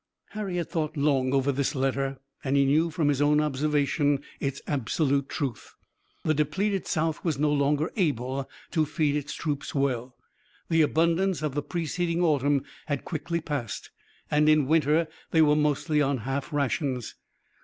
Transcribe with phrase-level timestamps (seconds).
[0.29, 4.59] Harry had thought long over this letter and he knew from his own observation its
[4.65, 5.75] absolute truth.
[6.23, 10.15] The depleted South was no longer able to feed its troops well.
[10.71, 13.91] The abundance of the preceding autumn had quickly passed,
[14.31, 17.13] and in winter they were mostly on half rations.